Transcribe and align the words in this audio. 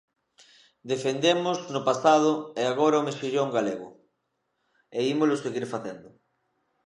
Defendemos 0.91 1.57
no 1.73 1.81
pasado 1.89 2.31
e 2.61 2.63
agora 2.71 3.01
o 3.01 3.05
mexillón 3.07 3.49
galego, 3.57 3.89
e 4.97 4.99
ímolo 5.13 5.41
seguir 5.43 5.65
facendo. 5.73 6.09